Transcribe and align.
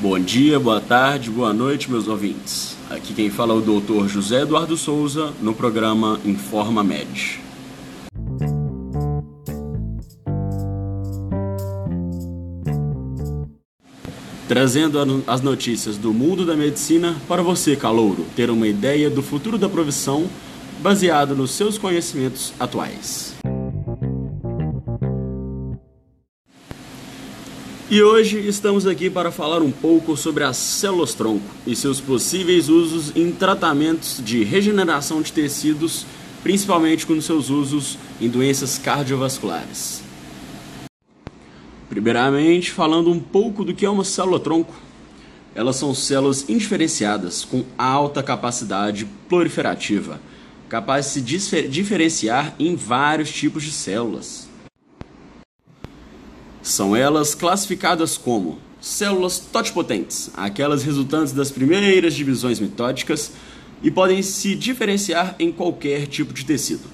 Bom 0.00 0.18
dia, 0.18 0.58
boa 0.58 0.80
tarde, 0.80 1.30
boa 1.30 1.52
noite, 1.52 1.90
meus 1.90 2.08
ouvintes. 2.08 2.76
Aqui 2.90 3.14
quem 3.14 3.30
fala 3.30 3.54
é 3.54 3.56
o 3.56 3.60
Dr. 3.60 4.08
José 4.08 4.42
Eduardo 4.42 4.76
Souza 4.76 5.32
no 5.40 5.54
programa 5.54 6.20
Informa 6.24 6.82
Med. 6.82 7.40
Trazendo 14.48 15.22
as 15.26 15.40
notícias 15.40 15.96
do 15.96 16.12
mundo 16.12 16.44
da 16.44 16.56
medicina 16.56 17.16
para 17.28 17.42
você, 17.42 17.76
calouro, 17.76 18.26
ter 18.36 18.50
uma 18.50 18.66
ideia 18.66 19.08
do 19.08 19.22
futuro 19.22 19.56
da 19.56 19.68
profissão 19.68 20.26
baseado 20.82 21.34
nos 21.36 21.52
seus 21.52 21.78
conhecimentos 21.78 22.52
atuais. 22.58 23.34
E 27.94 28.02
hoje 28.02 28.40
estamos 28.40 28.88
aqui 28.88 29.08
para 29.08 29.30
falar 29.30 29.62
um 29.62 29.70
pouco 29.70 30.16
sobre 30.16 30.42
as 30.42 30.56
células-tronco 30.56 31.48
e 31.64 31.76
seus 31.76 32.00
possíveis 32.00 32.68
usos 32.68 33.14
em 33.14 33.30
tratamentos 33.30 34.20
de 34.20 34.42
regeneração 34.42 35.22
de 35.22 35.32
tecidos, 35.32 36.04
principalmente 36.42 37.06
com 37.06 37.20
seus 37.20 37.50
usos 37.50 37.96
em 38.20 38.28
doenças 38.28 38.78
cardiovasculares. 38.78 40.02
Primeiramente, 41.88 42.72
falando 42.72 43.12
um 43.12 43.20
pouco 43.20 43.64
do 43.64 43.72
que 43.72 43.86
é 43.86 43.88
uma 43.88 44.02
célula-tronco. 44.02 44.74
Elas 45.54 45.76
são 45.76 45.94
células 45.94 46.48
indiferenciadas 46.48 47.44
com 47.44 47.64
alta 47.78 48.24
capacidade 48.24 49.06
proliferativa, 49.28 50.20
capazes 50.68 51.24
de 51.24 51.38
se 51.38 51.68
diferenciar 51.68 52.56
em 52.58 52.74
vários 52.74 53.30
tipos 53.30 53.62
de 53.62 53.70
células. 53.70 54.52
São 56.64 56.96
elas 56.96 57.34
classificadas 57.34 58.16
como 58.16 58.58
células 58.80 59.38
totipotentes, 59.38 60.30
aquelas 60.34 60.82
resultantes 60.82 61.30
das 61.34 61.50
primeiras 61.50 62.14
divisões 62.14 62.58
mitóticas 62.58 63.32
e 63.82 63.90
podem 63.90 64.22
se 64.22 64.54
diferenciar 64.54 65.36
em 65.38 65.52
qualquer 65.52 66.06
tipo 66.06 66.32
de 66.32 66.42
tecido. 66.42 66.84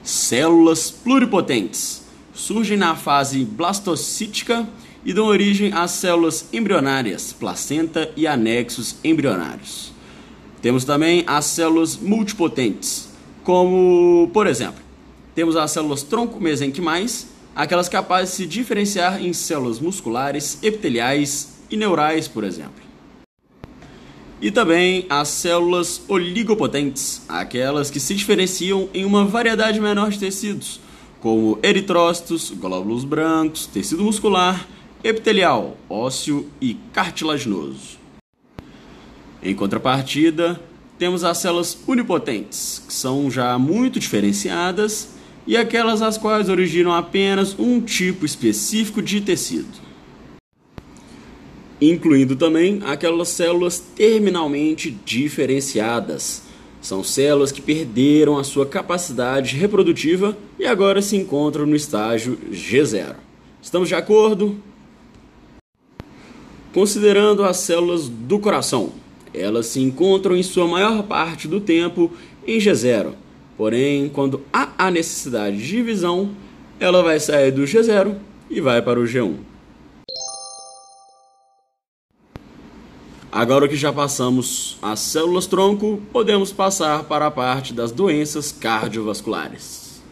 Células 0.00 0.92
pluripotentes 0.92 2.02
surgem 2.32 2.76
na 2.76 2.94
fase 2.94 3.44
blastocítica 3.44 4.64
e 5.04 5.12
dão 5.12 5.26
origem 5.26 5.72
às 5.72 5.90
células 5.90 6.46
embrionárias, 6.52 7.32
placenta 7.32 8.12
e 8.16 8.28
anexos 8.28 8.94
embrionários. 9.02 9.92
Temos 10.62 10.84
também 10.84 11.24
as 11.26 11.46
células 11.46 11.96
multipotentes, 11.96 13.08
como, 13.42 14.30
por 14.32 14.46
exemplo, 14.46 14.80
temos 15.34 15.56
as 15.56 15.72
células 15.72 16.04
tronco 16.04 16.40
mesenquimais 16.40 17.34
aquelas 17.56 17.88
capazes 17.88 18.32
de 18.32 18.36
se 18.36 18.46
diferenciar 18.46 19.24
em 19.24 19.32
células 19.32 19.80
musculares, 19.80 20.58
epiteliais 20.62 21.56
e 21.70 21.76
neurais, 21.76 22.28
por 22.28 22.44
exemplo. 22.44 22.84
E 24.42 24.50
também 24.50 25.06
as 25.08 25.28
células 25.28 26.02
oligopotentes, 26.06 27.22
aquelas 27.26 27.90
que 27.90 27.98
se 27.98 28.14
diferenciam 28.14 28.90
em 28.92 29.06
uma 29.06 29.24
variedade 29.24 29.80
menor 29.80 30.10
de 30.10 30.18
tecidos, 30.18 30.78
como 31.18 31.58
eritrócitos, 31.62 32.50
glóbulos 32.50 33.02
brancos, 33.02 33.66
tecido 33.66 34.04
muscular, 34.04 34.68
epitelial, 35.02 35.78
ósseo 35.88 36.50
e 36.60 36.74
cartilaginoso. 36.92 37.96
Em 39.42 39.54
contrapartida, 39.54 40.60
temos 40.98 41.24
as 41.24 41.38
células 41.38 41.78
unipotentes, 41.88 42.82
que 42.86 42.92
são 42.92 43.30
já 43.30 43.58
muito 43.58 43.98
diferenciadas 43.98 45.15
e 45.46 45.56
aquelas 45.56 46.02
as 46.02 46.18
quais 46.18 46.48
originam 46.48 46.92
apenas 46.92 47.56
um 47.58 47.80
tipo 47.80 48.26
específico 48.26 49.00
de 49.00 49.20
tecido, 49.20 49.78
incluindo 51.80 52.34
também 52.34 52.80
aquelas 52.84 53.28
células 53.28 53.78
terminalmente 53.78 54.90
diferenciadas. 54.90 56.42
São 56.82 57.02
células 57.02 57.50
que 57.50 57.62
perderam 57.62 58.38
a 58.38 58.44
sua 58.44 58.66
capacidade 58.66 59.56
reprodutiva 59.56 60.36
e 60.58 60.66
agora 60.66 61.00
se 61.00 61.16
encontram 61.16 61.66
no 61.66 61.74
estágio 61.74 62.38
G0. 62.50 63.16
Estamos 63.62 63.88
de 63.88 63.94
acordo? 63.94 64.56
Considerando 66.72 67.42
as 67.42 67.56
células 67.56 68.08
do 68.08 68.38
coração, 68.38 68.92
elas 69.32 69.66
se 69.66 69.80
encontram 69.80 70.36
em 70.36 70.42
sua 70.42 70.68
maior 70.68 71.02
parte 71.04 71.48
do 71.48 71.60
tempo 71.60 72.10
em 72.46 72.58
G0 72.58 73.25
Porém, 73.56 74.08
quando 74.08 74.42
há 74.52 74.70
a 74.76 74.90
necessidade 74.90 75.56
de 75.56 75.66
divisão, 75.66 76.30
ela 76.78 77.02
vai 77.02 77.18
sair 77.18 77.50
do 77.50 77.62
G0 77.62 78.16
e 78.50 78.60
vai 78.60 78.82
para 78.82 79.00
o 79.00 79.04
G1. 79.04 79.36
Agora 83.32 83.68
que 83.68 83.76
já 83.76 83.92
passamos 83.92 84.78
as 84.80 85.00
células 85.00 85.46
tronco, 85.46 86.00
podemos 86.12 86.52
passar 86.52 87.04
para 87.04 87.26
a 87.26 87.30
parte 87.30 87.72
das 87.72 87.92
doenças 87.92 88.50
cardiovasculares. 88.52 90.02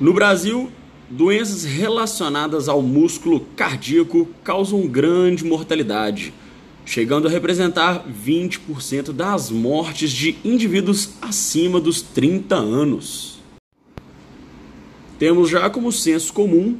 No 0.00 0.12
Brasil, 0.14 0.70
doenças 1.08 1.64
relacionadas 1.64 2.68
ao 2.68 2.80
músculo 2.80 3.40
cardíaco 3.56 4.28
causam 4.44 4.86
grande 4.86 5.44
mortalidade 5.44 6.32
chegando 6.90 7.28
a 7.28 7.30
representar 7.30 8.04
20% 8.04 9.12
das 9.12 9.48
mortes 9.48 10.10
de 10.10 10.36
indivíduos 10.44 11.10
acima 11.22 11.80
dos 11.80 12.02
30 12.02 12.56
anos. 12.56 13.38
Temos 15.16 15.48
já 15.48 15.70
como 15.70 15.92
senso 15.92 16.32
comum 16.32 16.76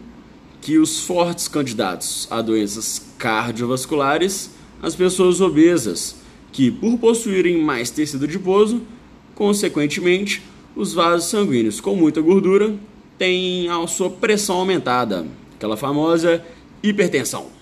que 0.60 0.78
os 0.78 1.04
fortes 1.04 1.47
candidatos 1.47 2.26
a 2.28 2.43
doenças 2.43 3.00
cardiovasculares, 3.19 4.50
as 4.82 4.97
pessoas 4.97 5.41
obesas, 5.41 6.16
que 6.50 6.72
por 6.72 6.98
possuírem 6.98 7.62
mais 7.62 7.88
tecido 7.88 8.25
adiposo, 8.25 8.82
consequentemente, 9.37 10.42
os 10.75 10.92
vasos 10.92 11.31
sanguíneos 11.31 11.81
com 11.81 11.94
muita 11.94 12.21
gordura 12.21 12.75
têm 13.16 13.69
a 13.69 13.87
sua 13.87 14.10
pressão 14.10 14.56
aumentada, 14.56 15.25
aquela 15.54 15.77
famosa 15.77 16.44
hipertensão. 16.82 17.59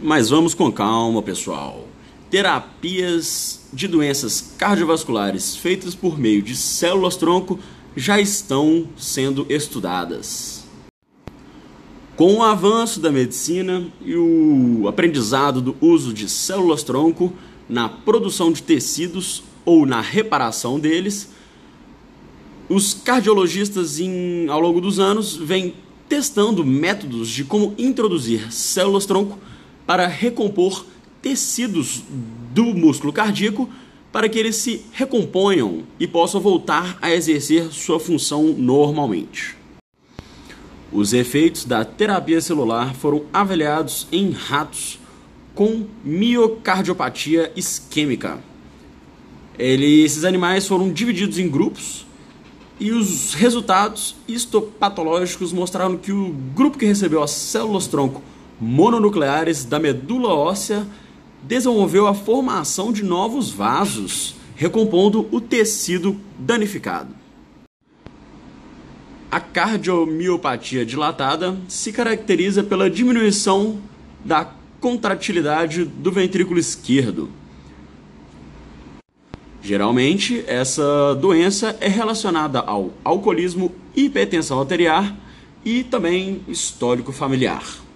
Mas 0.00 0.30
vamos 0.30 0.54
com 0.54 0.70
calma, 0.70 1.20
pessoal. 1.20 1.88
Terapias 2.30 3.66
de 3.72 3.88
doenças 3.88 4.54
cardiovasculares 4.56 5.56
feitas 5.56 5.92
por 5.92 6.16
meio 6.16 6.40
de 6.40 6.54
células-tronco 6.54 7.58
já 7.96 8.20
estão 8.20 8.86
sendo 8.96 9.44
estudadas. 9.48 10.64
Com 12.14 12.34
o 12.34 12.42
avanço 12.44 13.00
da 13.00 13.10
medicina 13.10 13.88
e 14.00 14.14
o 14.14 14.86
aprendizado 14.86 15.60
do 15.60 15.76
uso 15.80 16.14
de 16.14 16.28
células-tronco 16.28 17.32
na 17.68 17.88
produção 17.88 18.52
de 18.52 18.62
tecidos 18.62 19.42
ou 19.64 19.84
na 19.84 20.00
reparação 20.00 20.78
deles, 20.78 21.28
os 22.68 22.94
cardiologistas, 22.94 23.98
em, 23.98 24.46
ao 24.48 24.60
longo 24.60 24.80
dos 24.80 25.00
anos, 25.00 25.34
vêm 25.36 25.74
testando 26.08 26.64
métodos 26.64 27.28
de 27.28 27.42
como 27.42 27.74
introduzir 27.76 28.52
células-tronco 28.52 29.38
para 29.88 30.06
recompor 30.06 30.84
tecidos 31.22 32.02
do 32.52 32.74
músculo 32.74 33.10
cardíaco 33.10 33.66
para 34.12 34.28
que 34.28 34.38
eles 34.38 34.56
se 34.56 34.84
recomponham 34.92 35.82
e 35.98 36.06
possam 36.06 36.42
voltar 36.42 36.98
a 37.00 37.10
exercer 37.10 37.72
sua 37.72 37.98
função 37.98 38.54
normalmente. 38.58 39.56
Os 40.92 41.14
efeitos 41.14 41.64
da 41.64 41.86
terapia 41.86 42.38
celular 42.42 42.94
foram 42.94 43.24
avaliados 43.32 44.06
em 44.12 44.30
ratos 44.30 45.00
com 45.54 45.86
miocardiopatia 46.04 47.50
isquêmica. 47.56 48.38
Ele, 49.58 50.02
esses 50.02 50.22
animais 50.22 50.68
foram 50.68 50.92
divididos 50.92 51.38
em 51.38 51.48
grupos 51.48 52.06
e 52.78 52.92
os 52.92 53.32
resultados 53.32 54.16
histopatológicos 54.28 55.50
mostraram 55.50 55.96
que 55.96 56.12
o 56.12 56.28
grupo 56.54 56.76
que 56.76 56.84
recebeu 56.84 57.22
as 57.22 57.30
células-tronco 57.30 58.22
mononucleares 58.60 59.64
da 59.64 59.78
medula 59.78 60.34
óssea 60.34 60.86
desenvolveu 61.42 62.06
a 62.06 62.14
formação 62.14 62.92
de 62.92 63.04
novos 63.04 63.50
vasos, 63.50 64.34
recompondo 64.56 65.28
o 65.30 65.40
tecido 65.40 66.20
danificado. 66.38 67.14
A 69.30 69.40
cardiomiopatia 69.40 70.84
dilatada 70.86 71.56
se 71.68 71.92
caracteriza 71.92 72.62
pela 72.62 72.88
diminuição 72.88 73.78
da 74.24 74.50
contratilidade 74.80 75.84
do 75.84 76.10
ventrículo 76.10 76.58
esquerdo. 76.58 77.28
Geralmente, 79.62 80.42
essa 80.46 81.14
doença 81.20 81.76
é 81.80 81.88
relacionada 81.88 82.60
ao 82.60 82.92
alcoolismo, 83.04 83.70
hipertensão 83.94 84.58
arterial 84.60 85.04
e 85.64 85.84
também 85.84 86.40
histórico 86.48 87.12
familiar. 87.12 87.87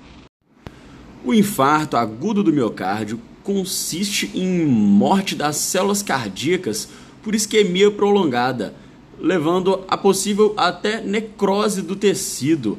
O 1.25 1.33
infarto 1.33 1.97
agudo 1.97 2.43
do 2.43 2.53
miocárdio 2.53 3.21
consiste 3.45 4.29
em 4.35 4.67
morte 4.67 5.37
das 5.37 5.57
células 5.57 6.03
cardíacas 6.03 6.89
por 7.23 7.33
isquemia 7.33 7.93
prolongada, 7.93 8.75
levando 9.21 9.85
a 9.87 9.97
possível 9.97 10.53
até 10.57 11.01
necrose 11.01 11.81
do 11.81 11.95
tecido, 11.95 12.77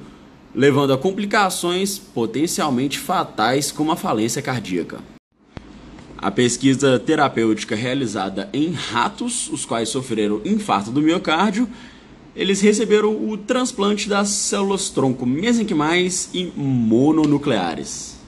levando 0.54 0.92
a 0.92 0.98
complicações 0.98 1.98
potencialmente 1.98 3.00
fatais 3.00 3.72
como 3.72 3.94
a 3.94 3.96
falência 3.96 4.42
cardíaca. 4.42 5.00
A 6.18 6.30
pesquisa 6.30 7.00
terapêutica 7.00 7.76
realizada 7.76 8.50
em 8.52 8.72
ratos, 8.72 9.50
os 9.50 9.66
quais 9.66 9.88
sofreram 9.88 10.42
infarto 10.44 10.92
do 10.92 11.02
miocárdio, 11.02 11.68
eles 12.36 12.60
receberam 12.60 13.30
o 13.30 13.38
transplante 13.38 14.10
das 14.10 14.30
células 14.30 14.90
tronco 14.90 15.26
mesenquimais 15.26 16.30
e 16.34 16.52
mononucleares. 16.56 18.23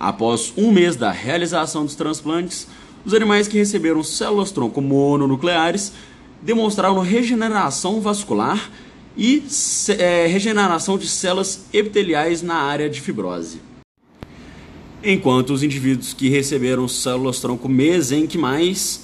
Após 0.00 0.54
um 0.56 0.72
mês 0.72 0.96
da 0.96 1.10
realização 1.10 1.84
dos 1.84 1.94
transplantes, 1.94 2.66
os 3.04 3.12
animais 3.12 3.46
que 3.46 3.58
receberam 3.58 4.02
células 4.02 4.50
tronco 4.50 4.80
mononucleares 4.80 5.92
demonstraram 6.40 6.98
regeneração 7.00 8.00
vascular 8.00 8.70
e 9.14 9.44
é, 9.98 10.26
regeneração 10.26 10.96
de 10.96 11.06
células 11.06 11.66
epiteliais 11.70 12.40
na 12.40 12.54
área 12.54 12.88
de 12.88 12.98
fibrose. 12.98 13.60
Enquanto 15.04 15.50
os 15.50 15.62
indivíduos 15.62 16.14
que 16.14 16.30
receberam 16.30 16.88
células 16.88 17.38
tronco 17.38 17.68
mesenquimais, 17.68 19.02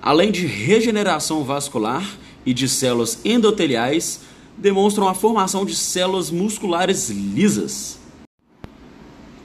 além 0.00 0.32
de 0.32 0.46
regeneração 0.46 1.44
vascular 1.44 2.18
e 2.46 2.54
de 2.54 2.66
células 2.66 3.18
endoteliais, 3.26 4.20
demonstram 4.56 5.06
a 5.06 5.12
formação 5.14 5.66
de 5.66 5.76
células 5.76 6.30
musculares 6.30 7.10
lisas. 7.10 7.99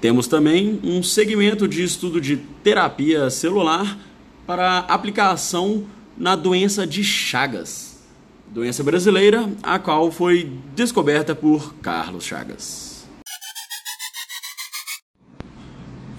Temos 0.05 0.27
também 0.27 0.79
um 0.83 1.01
segmento 1.01 1.67
de 1.67 1.81
estudo 1.81 2.21
de 2.21 2.37
terapia 2.37 3.27
celular 3.31 3.97
para 4.45 4.77
aplicação 4.81 5.83
na 6.15 6.35
doença 6.35 6.85
de 6.85 7.03
Chagas, 7.03 8.05
doença 8.47 8.83
brasileira, 8.83 9.49
a 9.63 9.79
qual 9.79 10.11
foi 10.11 10.51
descoberta 10.75 11.33
por 11.33 11.73
Carlos 11.77 12.23
Chagas. 12.23 13.07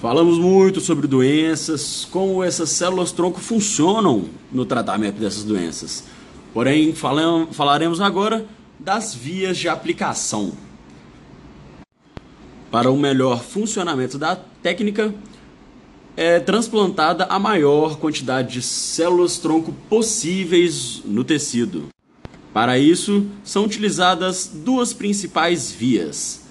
Falamos 0.00 0.36
muito 0.36 0.80
sobre 0.80 1.06
doenças, 1.06 2.08
como 2.10 2.42
essas 2.42 2.70
células 2.70 3.12
tronco 3.12 3.38
funcionam 3.38 4.24
no 4.50 4.66
tratamento 4.66 5.20
dessas 5.20 5.44
doenças. 5.44 6.02
Porém, 6.52 6.92
falaremos 6.92 8.00
agora 8.00 8.44
das 8.80 9.14
vias 9.14 9.56
de 9.56 9.68
aplicação. 9.68 10.65
Para 12.70 12.90
o 12.90 12.96
melhor 12.96 13.42
funcionamento 13.42 14.18
da 14.18 14.36
técnica, 14.36 15.14
é 16.16 16.40
transplantada 16.40 17.24
a 17.24 17.38
maior 17.38 17.98
quantidade 17.98 18.54
de 18.54 18.62
células 18.62 19.38
tronco 19.38 19.72
possíveis 19.88 21.02
no 21.04 21.22
tecido. 21.22 21.88
Para 22.52 22.78
isso, 22.78 23.26
são 23.44 23.64
utilizadas 23.64 24.50
duas 24.52 24.92
principais 24.92 25.70
vias. 25.70 26.46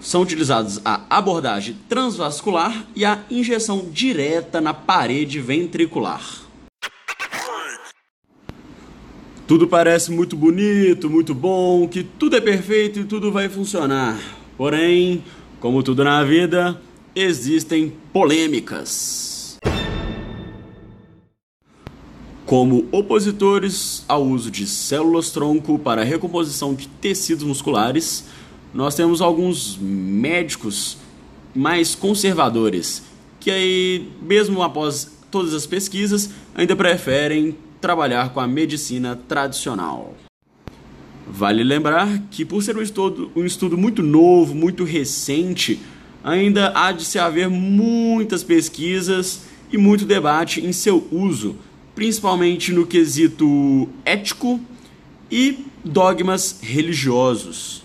São 0.00 0.22
utilizadas 0.22 0.80
a 0.84 1.02
abordagem 1.10 1.76
transvascular 1.88 2.86
e 2.94 3.04
a 3.04 3.20
injeção 3.30 3.86
direta 3.90 4.60
na 4.60 4.72
parede 4.72 5.40
ventricular. 5.40 6.22
Tudo 9.46 9.68
parece 9.68 10.10
muito 10.10 10.36
bonito, 10.36 11.08
muito 11.08 11.32
bom, 11.34 11.86
que 11.86 12.02
tudo 12.02 12.34
é 12.34 12.40
perfeito 12.40 13.00
e 13.00 13.04
tudo 13.04 13.30
vai 13.30 13.48
funcionar. 13.48 14.18
Porém, 14.56 15.22
como 15.60 15.82
tudo 15.82 16.02
na 16.02 16.24
vida, 16.24 16.80
existem 17.14 17.92
polêmicas. 18.12 19.58
Como 22.44 22.86
opositores 22.92 24.04
ao 24.06 24.24
uso 24.24 24.50
de 24.50 24.66
células-tronco 24.66 25.78
para 25.78 26.02
a 26.02 26.04
recomposição 26.04 26.74
de 26.74 26.86
tecidos 26.88 27.44
musculares, 27.44 28.24
nós 28.72 28.94
temos 28.94 29.20
alguns 29.20 29.76
médicos 29.76 30.96
mais 31.54 31.94
conservadores 31.94 33.02
que 33.46 33.50
aí, 33.50 34.08
mesmo 34.20 34.60
após 34.60 35.08
todas 35.30 35.54
as 35.54 35.66
pesquisas, 35.66 36.30
ainda 36.52 36.74
preferem 36.74 37.56
trabalhar 37.80 38.30
com 38.30 38.40
a 38.40 38.46
medicina 38.46 39.14
tradicional. 39.28 40.14
Vale 41.28 41.64
lembrar 41.64 42.22
que, 42.30 42.44
por 42.44 42.62
ser 42.62 42.76
um 42.76 42.82
estudo, 42.82 43.30
um 43.34 43.44
estudo 43.44 43.76
muito 43.76 44.02
novo, 44.02 44.54
muito 44.54 44.84
recente, 44.84 45.80
ainda 46.22 46.72
há 46.74 46.92
de 46.92 47.04
se 47.04 47.18
haver 47.18 47.50
muitas 47.50 48.44
pesquisas 48.44 49.42
e 49.72 49.76
muito 49.76 50.04
debate 50.04 50.64
em 50.64 50.72
seu 50.72 51.06
uso, 51.10 51.56
principalmente 51.94 52.72
no 52.72 52.86
quesito 52.86 53.88
ético 54.04 54.60
e 55.30 55.66
dogmas 55.84 56.60
religiosos. 56.62 57.84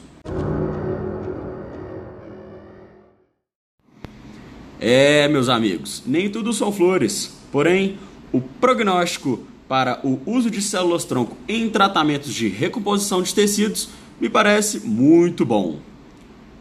É, 4.80 5.28
meus 5.28 5.50
amigos, 5.50 6.04
nem 6.06 6.30
tudo 6.30 6.54
são 6.54 6.72
flores, 6.72 7.38
porém, 7.52 7.98
o 8.32 8.40
prognóstico 8.40 9.46
para 9.72 10.02
o 10.04 10.20
uso 10.26 10.52
de 10.52 10.62
células-tronco 10.62 11.38
em 11.48 11.70
tratamentos 11.70 12.34
de 12.34 12.50
recomposição 12.50 13.24
de 13.24 13.34
tecidos 13.34 13.88
me 14.20 14.30
parece 14.30 14.82
muito 14.82 15.46
bom. 15.46 15.80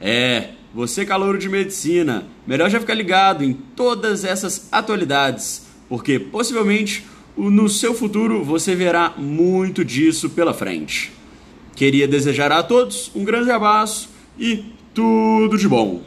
É, 0.01 0.51
você 0.73 1.05
calouro 1.05 1.37
de 1.37 1.49
medicina, 1.49 2.29
melhor 2.47 2.71
já 2.71 2.79
ficar 2.79 2.95
ligado 2.95 3.43
em 3.43 3.53
todas 3.53 4.25
essas 4.25 4.69
atualidades, 4.71 5.67
porque 5.89 6.21
possivelmente 6.21 7.05
no 7.37 7.69
seu 7.69 7.95
futuro 7.95 8.45
você 8.45 8.77
verá 8.77 9.13
muito 9.19 9.85
disso 9.85 10.31
pela 10.31 10.55
frente. 10.55 11.11
Queria 11.75 12.06
desejar 12.06 12.53
a 12.53 12.63
todos 12.63 13.11
um 13.13 13.25
grande 13.25 13.51
abraço 13.51 14.09
e 14.39 14.67
tudo 14.95 15.59
de 15.59 15.67
bom. 15.67 16.01